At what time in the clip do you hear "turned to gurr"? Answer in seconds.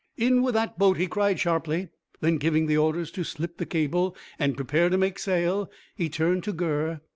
6.09-7.01